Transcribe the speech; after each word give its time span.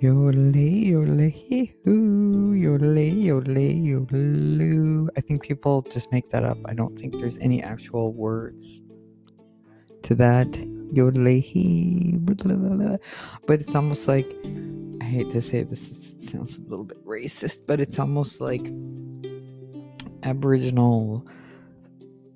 Yodelay, 0.00 0.86
yodelay, 0.86 1.32
hee 1.32 1.74
hoo. 1.84 2.52
Yodelay, 2.54 3.24
yodelay, 3.24 3.82
yodeloo. 3.84 5.08
I 5.16 5.20
think 5.20 5.42
people 5.42 5.82
just 5.82 6.12
make 6.12 6.28
that 6.30 6.44
up. 6.44 6.58
I 6.66 6.74
don't 6.74 6.96
think 6.96 7.18
there's 7.18 7.36
any 7.38 7.60
actual 7.60 8.12
words 8.12 8.80
to 10.02 10.14
that. 10.14 10.48
Yodelay, 10.94 11.42
hee. 11.42 12.14
Blah, 12.18 12.36
blah, 12.36 12.76
blah. 12.76 12.96
But 13.46 13.60
it's 13.60 13.74
almost 13.74 14.06
like, 14.06 14.32
I 15.00 15.04
hate 15.04 15.32
to 15.32 15.42
say 15.42 15.64
this, 15.64 15.90
it 15.90 16.22
sounds 16.30 16.56
a 16.56 16.60
little 16.60 16.84
bit 16.84 17.04
racist, 17.04 17.66
but 17.66 17.80
it's 17.80 17.98
almost 17.98 18.40
like 18.40 18.70
Aboriginal 20.22 21.26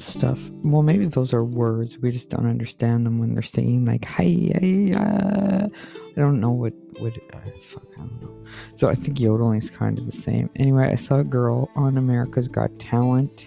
stuff. 0.02 0.38
Well, 0.62 0.82
maybe 0.82 1.06
those 1.06 1.32
are 1.32 1.44
words. 1.44 1.98
We 1.98 2.10
just 2.10 2.28
don't 2.30 2.46
understand 2.48 3.06
them 3.06 3.18
when 3.18 3.34
they're 3.34 3.42
saying 3.42 3.84
like 3.84 4.04
"hi." 4.04 4.52
Uh, 4.94 5.68
I 6.16 6.20
don't 6.20 6.40
know 6.40 6.50
what 6.50 6.74
what. 6.98 7.14
Uh, 7.32 7.38
fuck, 7.68 7.84
I 7.94 8.00
don't 8.00 8.22
know. 8.22 8.44
So 8.74 8.88
I 8.88 8.94
think 8.94 9.20
yodeling 9.20 9.58
is 9.58 9.70
kind 9.70 9.98
of 9.98 10.06
the 10.06 10.12
same. 10.12 10.50
Anyway, 10.56 10.90
I 10.90 10.96
saw 10.96 11.18
a 11.18 11.24
girl 11.24 11.70
on 11.74 11.96
America's 11.96 12.48
Got 12.48 12.78
Talent 12.78 13.46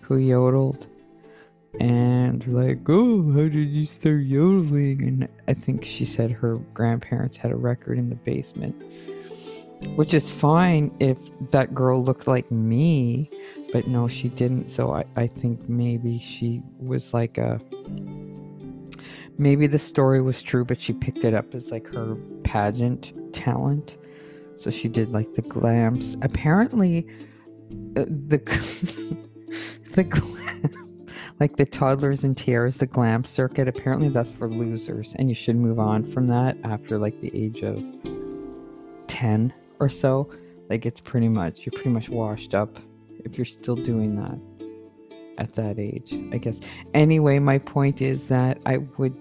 who 0.00 0.18
yodeled, 0.18 0.86
and 1.80 2.46
like, 2.46 2.80
"Oh, 2.88 3.30
how 3.32 3.48
did 3.48 3.68
you 3.70 3.86
start 3.86 4.22
yodeling?" 4.22 5.02
And 5.02 5.28
I 5.48 5.54
think 5.54 5.84
she 5.84 6.04
said 6.04 6.30
her 6.30 6.56
grandparents 6.74 7.36
had 7.36 7.52
a 7.52 7.56
record 7.56 7.98
in 7.98 8.08
the 8.08 8.16
basement. 8.16 8.74
Which 9.94 10.12
is 10.12 10.28
fine 10.28 10.90
if 10.98 11.16
that 11.52 11.72
girl 11.72 12.02
looked 12.02 12.26
like 12.26 12.50
me 12.50 13.30
but 13.72 13.86
no 13.86 14.08
she 14.08 14.28
didn't. 14.28 14.68
So 14.68 14.92
I, 14.92 15.04
I 15.16 15.26
think 15.26 15.68
maybe 15.68 16.18
she 16.18 16.62
was 16.78 17.12
like 17.12 17.38
a 17.38 17.60
maybe 19.36 19.66
the 19.66 19.78
story 19.78 20.20
was 20.20 20.42
true 20.42 20.64
but 20.64 20.80
she 20.80 20.92
picked 20.92 21.24
it 21.24 21.34
up 21.34 21.54
as 21.54 21.70
like 21.70 21.86
her 21.94 22.16
pageant 22.44 23.12
talent. 23.32 23.96
So 24.56 24.70
she 24.70 24.88
did 24.88 25.10
like 25.10 25.32
the 25.32 25.42
glams 25.42 26.22
apparently 26.24 27.06
uh, 27.96 28.04
the 28.06 28.38
the 29.92 30.38
like 31.40 31.56
the 31.56 31.64
toddlers 31.64 32.24
and 32.24 32.36
tiaras 32.36 32.78
the 32.78 32.86
glam 32.86 33.22
circuit 33.22 33.68
apparently 33.68 34.08
that's 34.08 34.30
for 34.30 34.48
losers 34.48 35.14
and 35.18 35.28
you 35.28 35.34
should 35.34 35.56
move 35.56 35.78
on 35.78 36.02
from 36.02 36.26
that 36.26 36.56
after 36.64 36.98
like 36.98 37.20
the 37.20 37.30
age 37.34 37.62
of 37.62 37.82
10 39.06 39.52
or 39.80 39.88
so. 39.88 40.30
Like 40.68 40.84
it's 40.84 41.00
pretty 41.00 41.28
much 41.28 41.64
you're 41.64 41.72
pretty 41.72 41.90
much 41.90 42.08
washed 42.08 42.54
up 42.54 42.78
if 43.24 43.36
you're 43.36 43.44
still 43.44 43.76
doing 43.76 44.16
that 44.16 44.38
at 45.38 45.54
that 45.54 45.78
age, 45.78 46.14
I 46.32 46.38
guess. 46.38 46.60
Anyway, 46.94 47.38
my 47.38 47.58
point 47.58 48.02
is 48.02 48.26
that 48.26 48.58
I 48.66 48.78
would 48.96 49.16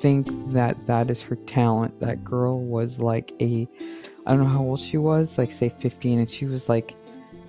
think 0.00 0.28
that 0.52 0.86
that 0.86 1.10
is 1.10 1.20
her 1.22 1.36
talent. 1.36 1.98
That 2.00 2.24
girl 2.24 2.60
was 2.60 2.98
like 2.98 3.32
a, 3.40 3.68
I 4.26 4.30
don't 4.30 4.40
know 4.40 4.48
how 4.48 4.62
old 4.62 4.80
she 4.80 4.96
was, 4.96 5.38
like 5.38 5.52
say 5.52 5.68
15, 5.80 6.20
and 6.20 6.30
she 6.30 6.46
was 6.46 6.68
like 6.68 6.94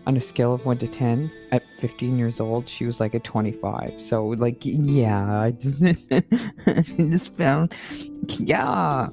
on 0.07 0.17
a 0.17 0.21
scale 0.21 0.53
of 0.53 0.65
1 0.65 0.79
to 0.79 0.87
10 0.87 1.31
at 1.51 1.63
15 1.77 2.17
years 2.17 2.39
old 2.39 2.67
she 2.67 2.85
was 2.85 2.99
like 2.99 3.13
a 3.13 3.19
25 3.19 4.01
so 4.01 4.27
like 4.29 4.57
yeah 4.61 5.41
i 5.41 5.51
just, 5.51 6.11
I 6.65 6.81
just 6.81 7.35
found 7.35 7.75
yeah 8.39 9.09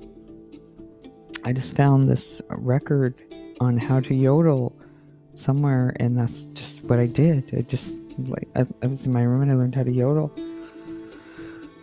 i 1.45 1.53
just 1.53 1.77
found 1.77 2.09
this 2.09 2.41
record 2.49 3.21
on 3.61 3.77
how 3.77 4.01
to 4.01 4.15
yodel 4.15 4.75
somewhere, 5.39 5.95
and 6.01 6.19
that's 6.19 6.43
just 6.55 6.83
what 6.85 6.99
I 6.99 7.07
did. 7.07 7.55
I 7.57 7.63
just 7.63 8.01
like 8.19 8.49
I, 8.57 8.67
I 8.83 8.87
was 8.87 9.07
in 9.07 9.13
my 9.13 9.23
room 9.23 9.43
and 9.43 9.51
I 9.51 9.55
learned 9.55 9.75
how 9.75 9.85
to 9.85 9.93
yodel 9.93 10.33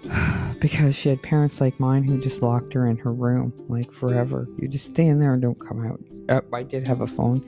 because 0.59 0.95
she 0.95 1.09
had 1.09 1.21
parents 1.21 1.61
like 1.61 1.79
mine 1.79 2.03
who 2.03 2.19
just 2.19 2.41
locked 2.41 2.73
her 2.73 2.87
in 2.87 2.97
her 2.97 3.13
room 3.13 3.53
like 3.69 3.91
forever. 3.91 4.47
You 4.57 4.67
just 4.67 4.87
stay 4.87 5.07
in 5.07 5.19
there 5.19 5.33
and 5.33 5.41
don't 5.41 5.59
come 5.59 5.85
out. 5.85 5.99
I 6.53 6.63
did 6.63 6.85
have 6.85 7.01
a 7.01 7.07
phone, 7.07 7.45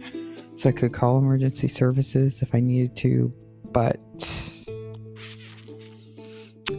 so 0.56 0.70
I 0.70 0.72
could 0.72 0.94
call 0.94 1.18
emergency 1.18 1.68
services 1.68 2.42
if 2.42 2.56
I 2.56 2.60
needed 2.60 2.96
to, 2.98 3.34
but 3.72 4.02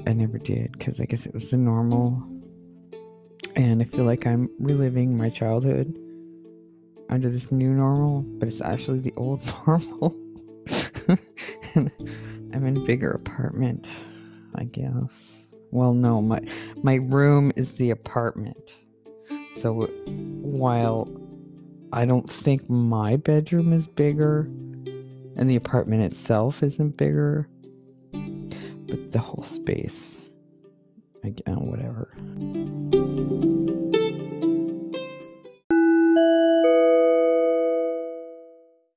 I 0.06 0.12
never 0.12 0.38
did 0.38 0.72
because 0.72 1.00
I 1.00 1.04
guess 1.04 1.26
it 1.26 1.34
was 1.34 1.50
the 1.50 1.56
normal. 1.56 2.22
And 3.56 3.82
I 3.82 3.84
feel 3.84 4.04
like 4.04 4.26
I'm 4.26 4.48
reliving 4.60 5.16
my 5.16 5.28
childhood 5.28 5.98
under 7.08 7.30
this 7.30 7.50
new 7.50 7.70
normal, 7.70 8.22
but 8.22 8.48
it's 8.48 8.60
actually 8.60 9.00
the 9.00 9.14
old 9.16 9.42
normal. 9.66 10.14
and 11.74 11.90
I'm 12.54 12.66
in 12.66 12.76
a 12.76 12.80
bigger 12.80 13.10
apartment, 13.10 13.86
I 14.54 14.64
guess. 14.64 15.34
Well, 15.70 15.92
no, 15.92 16.22
my 16.22 16.40
my 16.82 16.94
room 16.94 17.52
is 17.56 17.72
the 17.76 17.90
apartment. 17.90 18.76
So 19.52 19.86
while 20.42 21.08
I 21.92 22.04
don't 22.04 22.30
think 22.30 22.68
my 22.68 23.16
bedroom 23.16 23.72
is 23.72 23.88
bigger 23.88 24.40
and 25.36 25.48
the 25.48 25.56
apartment 25.56 26.02
itself 26.02 26.62
isn't 26.62 26.96
bigger, 26.96 27.48
but 28.12 29.12
the 29.12 29.18
whole 29.18 29.44
space, 29.44 30.20
again, 31.22 31.54
uh, 31.54 31.60
whatever. 31.60 32.14